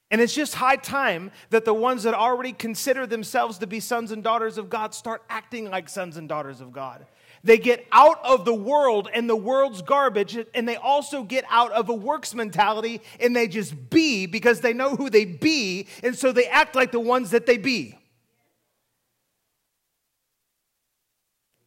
[0.09, 4.11] And it's just high time that the ones that already consider themselves to be sons
[4.11, 7.05] and daughters of God start acting like sons and daughters of God.
[7.45, 11.71] They get out of the world and the world's garbage, and they also get out
[11.73, 16.17] of a works mentality and they just be because they know who they be, and
[16.17, 17.99] so they act like the ones that they be.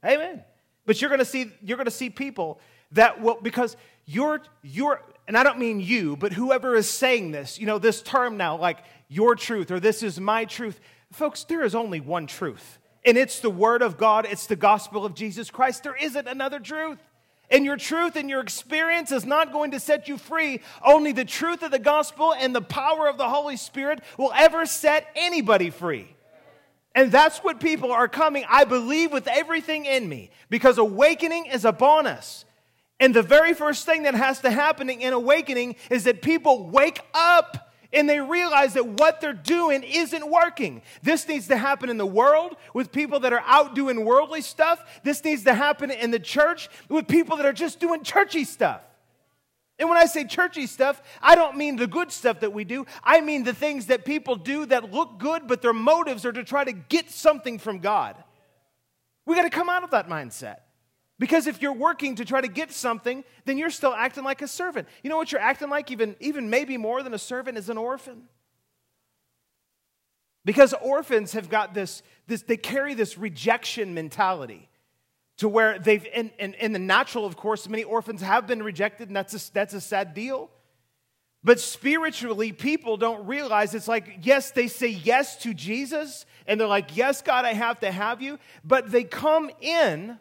[0.04, 0.42] Amen.
[0.84, 2.58] But you're going to see you're going to see people
[2.92, 7.56] that will because you're you're and I don't mean you, but whoever is saying this,
[7.56, 10.80] you know, this term now like your truth or this is my truth.
[11.12, 12.80] Folks, there is only one truth.
[13.08, 15.82] And it's the word of God, it's the gospel of Jesus Christ.
[15.82, 16.98] There isn't another truth.
[17.50, 20.60] And your truth and your experience is not going to set you free.
[20.84, 24.66] Only the truth of the gospel and the power of the Holy Spirit will ever
[24.66, 26.14] set anybody free.
[26.94, 31.64] And that's what people are coming, I believe, with everything in me, because awakening is
[31.64, 32.44] upon us.
[33.00, 37.00] And the very first thing that has to happen in awakening is that people wake
[37.14, 40.83] up and they realize that what they're doing isn't working.
[41.03, 45.01] This needs to happen in the world with people that are out doing worldly stuff.
[45.05, 48.83] This needs to happen in the church with people that are just doing churchy stuff.
[49.79, 52.85] And when I say churchy stuff, I don't mean the good stuff that we do.
[53.03, 56.44] I mean the things that people do that look good, but their motives are to
[56.44, 58.16] try to get something from God.
[59.24, 60.57] We got to come out of that mindset.
[61.18, 64.48] Because if you're working to try to get something, then you're still acting like a
[64.48, 64.87] servant.
[65.02, 67.76] You know what you're acting like, even, even maybe more than a servant, is an
[67.76, 68.24] orphan.
[70.44, 74.68] Because orphans have got this, this they carry this rejection mentality
[75.38, 79.09] to where they've, in, in, in, the natural, of course, many orphans have been rejected,
[79.09, 80.50] and that's a, that's a sad deal.
[81.44, 86.66] But spiritually, people don't realize it's like, yes, they say yes to Jesus, and they're
[86.66, 88.38] like, yes, God, I have to have you.
[88.64, 90.18] But they come in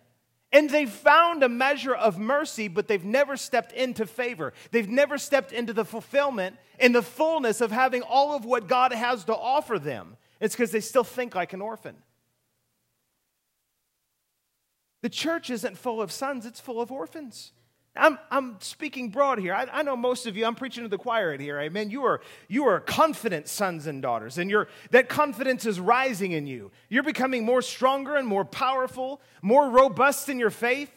[0.51, 4.53] and they've found a measure of mercy, but they've never stepped into favor.
[4.71, 8.93] They've never stepped into the fulfillment and the fullness of having all of what God
[8.93, 10.15] has to offer them.
[10.39, 11.97] It's because they still think like an orphan.
[15.01, 17.51] The church isn't full of sons, it's full of orphans.
[17.97, 19.53] I'm, I'm speaking broad here.
[19.53, 21.59] I, I, know most of you, I'm preaching to the choir here.
[21.59, 21.89] Amen.
[21.89, 26.47] You are, you are confident sons and daughters, and you that confidence is rising in
[26.47, 26.71] you.
[26.89, 30.91] You're becoming more stronger and more powerful, more robust in your faith,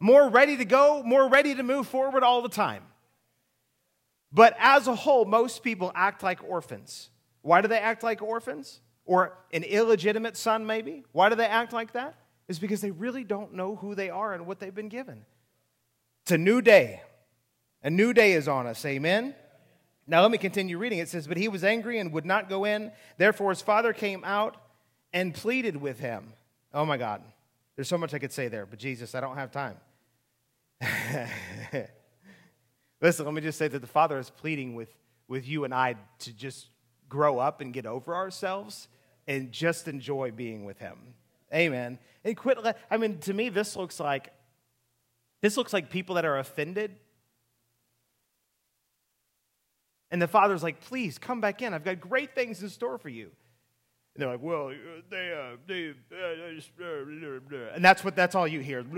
[0.00, 2.84] more ready to go, more ready to move forward all the time.
[4.32, 7.10] But as a whole, most people act like orphans.
[7.42, 8.80] Why do they act like orphans?
[9.04, 11.04] Or an illegitimate son, maybe?
[11.12, 12.14] Why do they act like that?
[12.48, 15.24] It's because they really don't know who they are and what they've been given.
[16.22, 17.02] It's a new day.
[17.82, 18.84] A new day is on us.
[18.84, 19.34] Amen?
[20.06, 20.98] Now, let me continue reading.
[20.98, 22.92] It says, But he was angry and would not go in.
[23.18, 24.56] Therefore, his father came out
[25.12, 26.32] and pleaded with him.
[26.72, 27.22] Oh, my God.
[27.76, 29.76] There's so much I could say there, but Jesus, I don't have time.
[33.00, 34.94] Listen, let me just say that the Father is pleading with,
[35.26, 36.68] with you and I to just
[37.08, 38.88] grow up and get over ourselves
[39.26, 40.98] and just enjoy being with Him.
[41.52, 41.98] Amen.
[42.24, 42.58] And quit.
[42.90, 44.32] I mean, to me, this looks like
[45.42, 46.96] this looks like people that are offended.
[50.10, 51.74] And the father's like, please come back in.
[51.74, 53.30] I've got great things in store for you.
[54.14, 54.70] And they're like, well,
[55.10, 58.84] they, uh, they, uh, uh, and that's what, that's all you hear.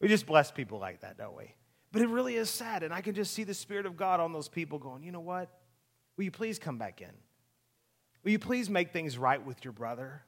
[0.00, 1.54] We just bless people like that, don't we?
[1.92, 2.82] But it really is sad.
[2.82, 5.20] And I can just see the Spirit of God on those people going, you know
[5.20, 5.48] what?
[6.16, 7.12] Will you please come back in?
[8.24, 10.22] Will you please make things right with your brother?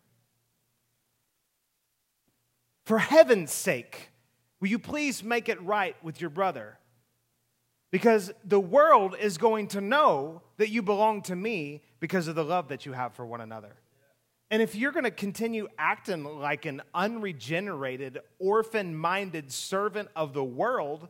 [2.84, 4.10] For heaven's sake,
[4.60, 6.78] will you please make it right with your brother?
[7.90, 12.44] Because the world is going to know that you belong to me because of the
[12.44, 13.76] love that you have for one another.
[14.50, 20.44] And if you're going to continue acting like an unregenerated, orphan minded servant of the
[20.44, 21.08] world,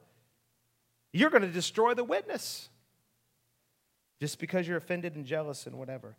[1.12, 2.68] you're going to destroy the witness
[4.20, 6.16] just because you're offended and jealous and whatever.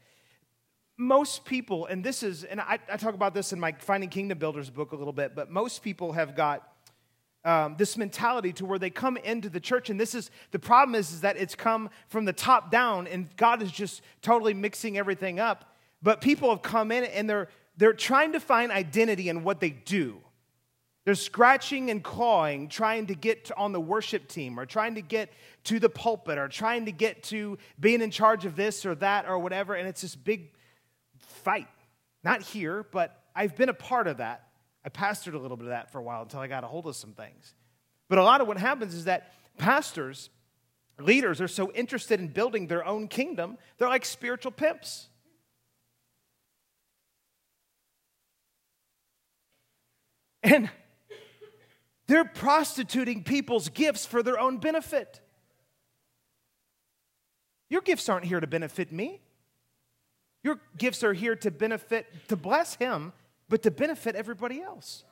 [0.98, 4.38] Most people, and this is, and I, I talk about this in my Finding Kingdom
[4.38, 6.72] Builders book a little bit, but most people have got
[7.44, 10.96] um, this mentality to where they come into the church, and this is the problem
[10.96, 14.98] is, is that it's come from the top down, and God is just totally mixing
[14.98, 19.44] everything up but people have come in and they're, they're trying to find identity in
[19.44, 20.22] what they do.
[21.04, 25.34] They're scratching and clawing, trying to get on the worship team or trying to get
[25.64, 29.28] to the pulpit or trying to get to being in charge of this or that
[29.28, 29.74] or whatever.
[29.74, 30.52] And it's this big
[31.46, 31.68] fight.
[32.24, 34.48] Not here, but I've been a part of that.
[34.84, 36.88] I pastored a little bit of that for a while until I got a hold
[36.88, 37.54] of some things.
[38.10, 40.30] But a lot of what happens is that pastors,
[41.00, 45.08] leaders, are so interested in building their own kingdom, they're like spiritual pimps.
[50.44, 50.70] And
[52.08, 55.22] they're prostituting people's gifts for their own benefit.
[57.70, 59.22] Your gifts aren't here to benefit me.
[60.46, 63.14] Your gifts are here to benefit, to bless Him,
[63.50, 65.04] but to benefit everybody else.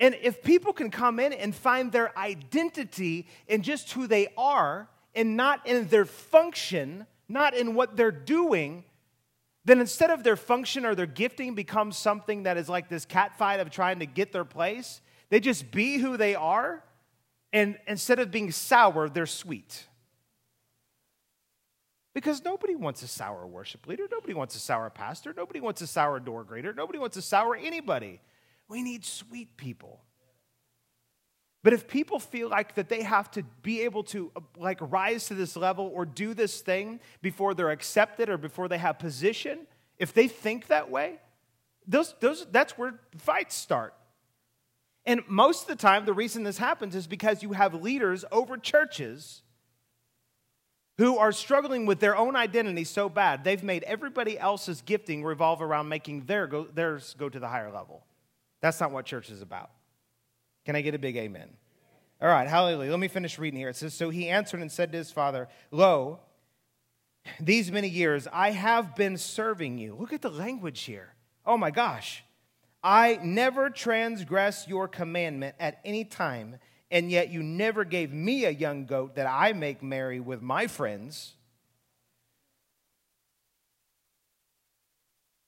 [0.00, 4.88] And if people can come in and find their identity in just who they are
[5.14, 8.82] and not in their function, not in what they're doing,
[9.64, 13.60] then instead of their function or their gifting becomes something that is like this catfight
[13.60, 16.82] of trying to get their place, they just be who they are,
[17.52, 19.86] and instead of being sour, they're sweet.
[22.14, 25.86] Because nobody wants a sour worship leader, nobody wants a sour pastor, nobody wants a
[25.86, 28.20] sour door grader, nobody wants a sour anybody.
[28.68, 30.00] We need sweet people.
[31.62, 35.26] But if people feel like that they have to be able to uh, like rise
[35.28, 39.60] to this level or do this thing before they're accepted or before they have position,
[39.98, 41.20] if they think that way,
[41.86, 43.94] those, those, that's where fights start.
[45.06, 48.56] And most of the time, the reason this happens is because you have leaders over
[48.56, 49.42] churches
[51.02, 55.60] who are struggling with their own identity so bad, they've made everybody else's gifting revolve
[55.60, 58.04] around making their go, theirs go to the higher level.
[58.60, 59.70] That's not what church is about.
[60.64, 61.48] Can I get a big amen?
[62.20, 62.92] All right, hallelujah.
[62.92, 63.70] Let me finish reading here.
[63.70, 66.20] It says, So he answered and said to his father, Lo,
[67.40, 69.96] these many years I have been serving you.
[69.98, 71.14] Look at the language here.
[71.44, 72.22] Oh my gosh.
[72.80, 76.58] I never transgress your commandment at any time,
[76.92, 80.66] and yet you never gave me a young goat that I make merry with my
[80.66, 81.32] friends.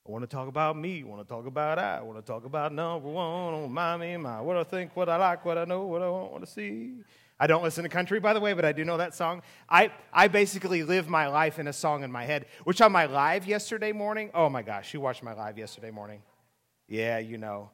[0.09, 1.03] I want to talk about me.
[1.03, 1.99] I want to talk about I.
[1.99, 3.55] I want to talk about number one.
[3.55, 4.41] Oh, my, me, my.
[4.41, 6.95] What I think, what I like, what I know, what I want, I see.
[7.39, 9.43] I don't listen to country, by the way, but I do know that song.
[9.69, 13.05] I, I basically live my life in a song in my head, which on my
[13.05, 16.23] live yesterday morning, oh my gosh, you watched my live yesterday morning.
[16.89, 17.71] Yeah, you know.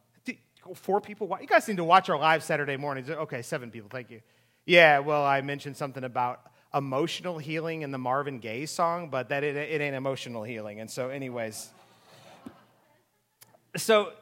[0.75, 1.37] Four people?
[1.41, 3.09] You guys need to watch our live Saturday mornings.
[3.09, 4.21] Okay, seven people, thank you.
[4.67, 6.41] Yeah, well, I mentioned something about
[6.75, 10.81] emotional healing in the Marvin Gaye song, but that it, it ain't emotional healing.
[10.81, 11.71] And so, anyways,
[13.77, 14.13] so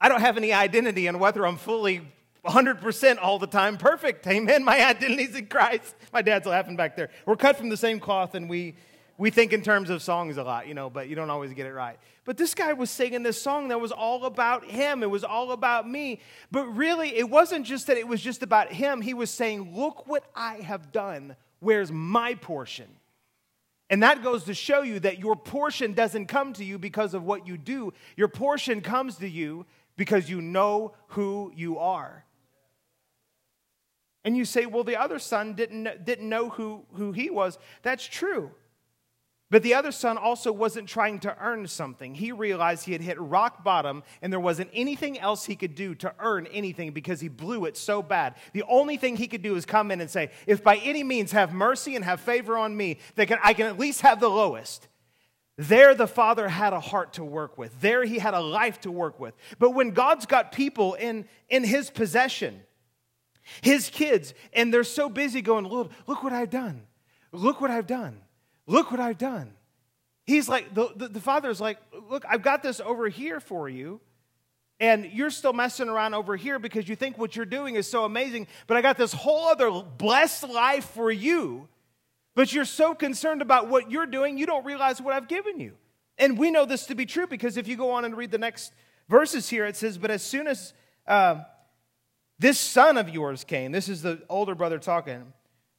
[0.00, 2.02] I don't have any identity in whether I'm fully
[2.44, 4.26] 100% all the time perfect.
[4.26, 4.64] Amen.
[4.64, 5.94] My identity's in Christ.
[6.12, 7.10] My dad's laughing back there.
[7.26, 8.76] We're cut from the same cloth and we,
[9.20, 11.66] we think in terms of songs a lot, you know, but you don't always get
[11.66, 11.98] it right.
[12.24, 15.02] But this guy was singing this song that was all about him.
[15.02, 16.20] It was all about me.
[16.50, 19.02] But really, it wasn't just that it was just about him.
[19.02, 21.36] He was saying, Look what I have done.
[21.58, 22.86] Where's my portion?
[23.90, 27.22] And that goes to show you that your portion doesn't come to you because of
[27.22, 27.92] what you do.
[28.16, 29.66] Your portion comes to you
[29.98, 32.24] because you know who you are.
[34.24, 37.58] And you say, well, the other son didn't, didn't know who, who he was.
[37.82, 38.52] That's true.
[39.50, 42.14] But the other son also wasn't trying to earn something.
[42.14, 45.96] He realized he had hit rock bottom and there wasn't anything else he could do
[45.96, 48.36] to earn anything because he blew it so bad.
[48.52, 51.32] The only thing he could do is come in and say, If by any means
[51.32, 54.30] have mercy and have favor on me, that can, I can at least have the
[54.30, 54.86] lowest.
[55.56, 57.78] There, the father had a heart to work with.
[57.80, 59.34] There, he had a life to work with.
[59.58, 62.62] But when God's got people in, in his possession,
[63.62, 66.82] his kids, and they're so busy going, Look, look what I've done.
[67.32, 68.22] Look what I've done.
[68.70, 69.52] Look what I've done.
[70.26, 74.00] He's like, the, the, the father's like, Look, I've got this over here for you.
[74.78, 78.04] And you're still messing around over here because you think what you're doing is so
[78.04, 81.68] amazing, but I got this whole other blessed life for you.
[82.34, 85.74] But you're so concerned about what you're doing, you don't realize what I've given you.
[86.16, 88.38] And we know this to be true because if you go on and read the
[88.38, 88.72] next
[89.08, 90.72] verses here, it says, But as soon as
[91.08, 91.42] uh,
[92.38, 95.32] this son of yours came, this is the older brother talking,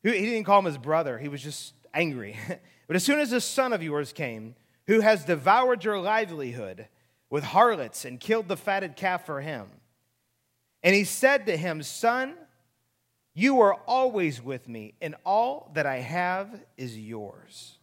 [0.03, 2.37] he didn't call him his brother, he was just angry.
[2.91, 4.53] but as soon as this son of yours came,
[4.87, 6.89] who has devoured your livelihood
[7.29, 9.69] with harlots and killed the fatted calf for him,
[10.83, 12.33] and he said to him, Son,
[13.33, 17.77] you are always with me, and all that I have is yours.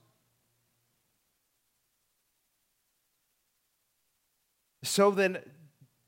[4.82, 5.38] So then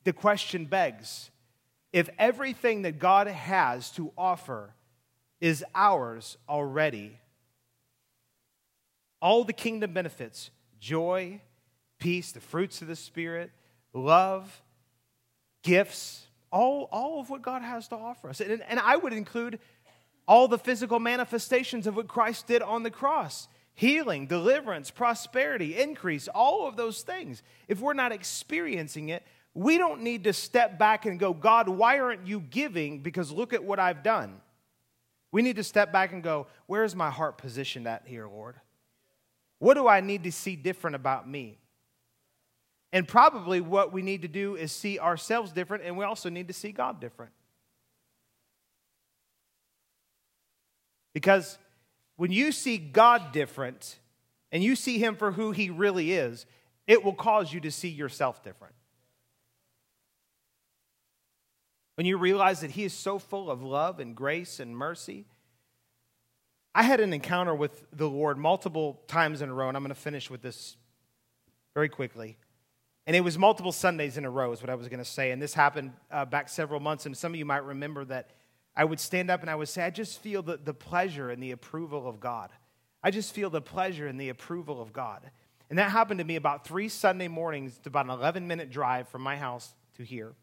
[0.05, 1.31] the question begs
[1.91, 4.75] if everything that God has to offer
[5.41, 7.17] is ours already,
[9.21, 10.51] all the kingdom benefits
[10.81, 11.41] joy,
[11.99, 13.51] peace, the fruits of the Spirit,
[13.93, 14.63] love,
[15.63, 18.41] gifts, all, all of what God has to offer us.
[18.41, 19.59] And, and I would include
[20.27, 26.29] all the physical manifestations of what Christ did on the cross healing, deliverance, prosperity, increase,
[26.29, 27.43] all of those things.
[27.67, 29.23] If we're not experiencing it,
[29.55, 33.01] we don't need to step back and go, God, why aren't you giving?
[33.01, 34.43] Because look at what I've done.
[35.33, 38.57] We need to step back and go, where's my heart positioned at here, Lord?
[39.61, 41.59] What do I need to see different about me?
[42.93, 46.49] And probably what we need to do is see ourselves different, and we also need
[46.49, 47.31] to see God different.
[51.13, 51.59] Because
[52.17, 53.99] when you see God different
[54.51, 56.47] and you see Him for who He really is,
[56.87, 58.75] it will cause you to see yourself different.
[61.97, 65.27] When you realize that He is so full of love and grace and mercy.
[66.75, 69.95] I had an encounter with the Lord multiple times in a row, and I'm going
[69.95, 70.77] to finish with this
[71.75, 72.37] very quickly.
[73.07, 75.33] And it was multiple Sundays in a row, is what I was going to say.
[75.33, 78.31] And this happened uh, back several months, and some of you might remember that
[78.77, 81.43] I would stand up and I would say, I just feel the, the pleasure and
[81.43, 82.51] the approval of God.
[83.03, 85.29] I just feel the pleasure and the approval of God.
[85.71, 89.09] And that happened to me about three Sunday mornings, to about an 11 minute drive
[89.09, 90.35] from my house to here.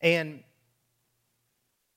[0.00, 0.42] And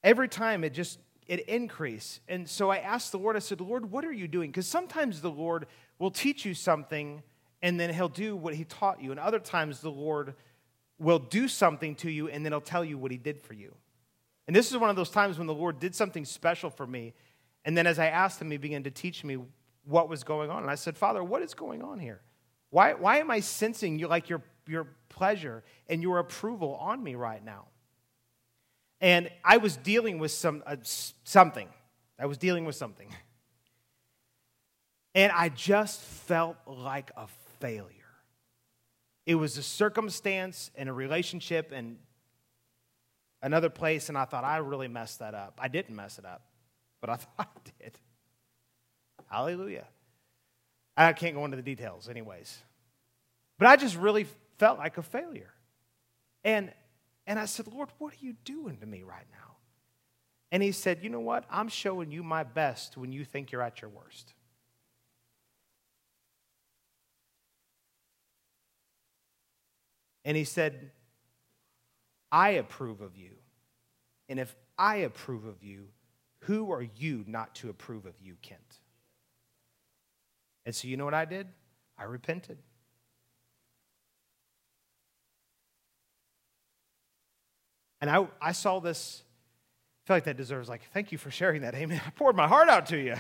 [0.04, 2.20] every time it just it increase.
[2.28, 4.52] And so I asked the Lord, I said, Lord, what are you doing?
[4.52, 5.68] Because sometimes the Lord
[6.00, 7.24] will teach you something
[7.62, 9.12] and then he'll do what he taught you.
[9.12, 10.36] And other times the Lord
[11.00, 13.74] will do something to you and then he'll tell you what he did for you.
[14.48, 17.14] And this is one of those times when the Lord did something special for me.
[17.66, 19.38] And then as I asked him, he began to teach me
[19.86, 20.62] what was going on.
[20.62, 22.22] And I said, Father, what is going on here?
[22.70, 27.16] Why, why am I sensing you like your, your pleasure and your approval on me
[27.16, 27.68] right now?
[29.04, 31.68] And I was dealing with some, uh, something.
[32.18, 33.10] I was dealing with something.
[35.14, 37.28] And I just felt like a
[37.60, 37.90] failure.
[39.26, 41.98] It was a circumstance and a relationship and
[43.42, 45.60] another place, and I thought I really messed that up.
[45.62, 46.46] I didn't mess it up,
[47.02, 48.00] but I thought I did.
[49.30, 49.86] Hallelujah.
[50.96, 52.58] I can't go into the details, anyways.
[53.60, 54.28] But I just really
[54.60, 55.52] felt like a failure.
[56.46, 56.72] And
[57.26, 59.56] and I said, Lord, what are you doing to me right now?
[60.52, 61.46] And he said, You know what?
[61.50, 64.34] I'm showing you my best when you think you're at your worst.
[70.26, 70.92] And he said,
[72.32, 73.32] I approve of you.
[74.30, 75.88] And if I approve of you,
[76.40, 78.80] who are you not to approve of you, Kent?
[80.66, 81.48] And so, you know what I did?
[81.98, 82.58] I repented.
[88.04, 89.24] And I, I saw this,
[90.04, 91.74] I feel like that deserves like, thank you for sharing that.
[91.74, 92.02] Amen.
[92.06, 93.16] I poured my heart out to you.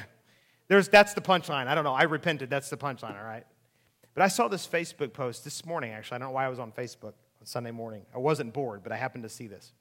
[0.68, 1.68] There's, that's the punchline.
[1.68, 1.94] I don't know.
[1.94, 2.50] I repented.
[2.50, 3.46] That's the punchline, all right?
[4.14, 6.16] But I saw this Facebook post this morning, actually.
[6.16, 8.06] I don't know why I was on Facebook on Sunday morning.
[8.14, 9.72] I wasn't bored, but I happened to see this.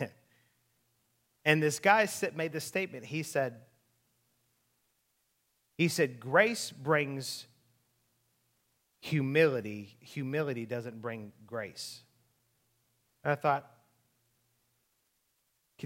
[1.44, 3.04] and this guy made this statement.
[3.04, 3.60] He said,
[5.76, 7.46] he said, grace brings
[8.98, 9.98] humility.
[10.00, 12.02] Humility doesn't bring grace.
[13.28, 13.70] And I thought,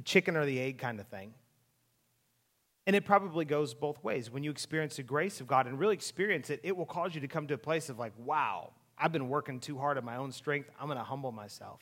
[0.04, 1.34] chicken or the egg kind of thing.
[2.86, 4.30] And it probably goes both ways.
[4.30, 7.20] When you experience the grace of God and really experience it, it will cause you
[7.20, 10.18] to come to a place of like, wow, I've been working too hard on my
[10.18, 10.70] own strength.
[10.78, 11.80] I'm going to humble myself.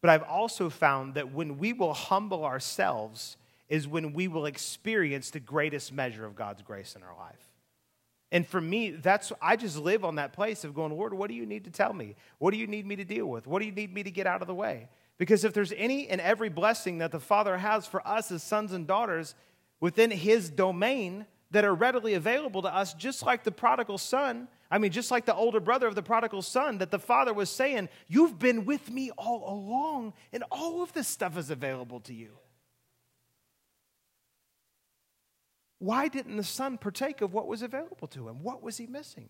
[0.00, 3.36] But I've also found that when we will humble ourselves
[3.68, 7.50] is when we will experience the greatest measure of God's grace in our life.
[8.32, 11.34] And for me, that's I just live on that place of going, Lord, what do
[11.34, 12.14] you need to tell me?
[12.38, 13.46] What do you need me to deal with?
[13.46, 14.88] What do you need me to get out of the way?
[15.20, 18.72] Because if there's any and every blessing that the Father has for us as sons
[18.72, 19.34] and daughters
[19.78, 24.78] within His domain that are readily available to us, just like the prodigal son, I
[24.78, 27.90] mean, just like the older brother of the prodigal son, that the father was saying,
[28.08, 32.30] You've been with me all along, and all of this stuff is available to you.
[35.80, 38.42] Why didn't the son partake of what was available to him?
[38.42, 39.28] What was he missing?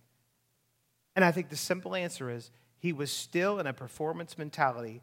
[1.16, 5.02] And I think the simple answer is he was still in a performance mentality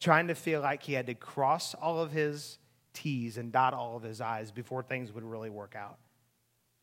[0.00, 2.58] trying to feel like he had to cross all of his
[2.92, 5.98] T's and dot all of his I's before things would really work out.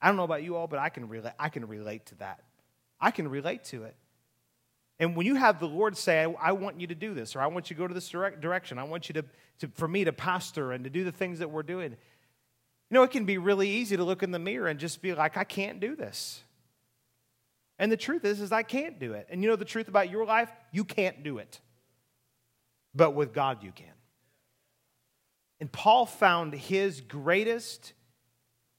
[0.02, 2.44] I don't know about you all, but I can relate, I can relate to that.
[3.00, 3.96] I can relate to it.
[5.00, 7.48] And when you have the Lord say, I, want you to do this, or I
[7.48, 9.26] want you to go to this direct direction, I want you to,
[9.60, 11.98] to, for me to pastor and to do the things that we're doing, you
[12.92, 15.36] know, it can be really easy to look in the mirror and just be like,
[15.36, 16.44] I can't do this.
[17.80, 19.28] And the truth is, is I can't do it.
[19.32, 20.52] And you know the truth about your life?
[20.72, 21.60] You can't do it
[22.96, 23.88] but with God you can.
[25.60, 27.94] And Paul found his greatest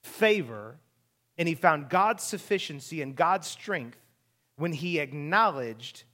[0.03, 0.77] favor
[1.37, 3.99] and he found God's sufficiency and God's strength
[4.57, 6.05] when he acknowledged,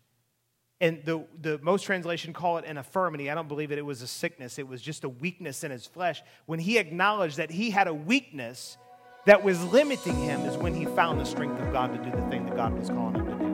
[0.80, 3.30] and the, the most translation call it an infirmity.
[3.30, 5.86] I don't believe that it was a sickness, it was just a weakness in his
[5.86, 6.22] flesh.
[6.46, 8.78] When he acknowledged that he had a weakness
[9.26, 12.26] that was limiting him, is when he found the strength of God to do the
[12.30, 13.49] thing that God was calling him to do.